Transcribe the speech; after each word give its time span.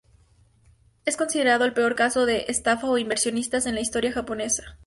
Es 1.05 1.15
considerado 1.15 1.63
el 1.63 1.73
peor 1.75 1.93
caso 1.93 2.25
de 2.25 2.45
estafa 2.47 2.87
a 2.87 2.99
inversionistas 2.99 3.67
en 3.67 3.75
la 3.75 3.81
historia 3.81 4.11
japonesa. 4.11 4.79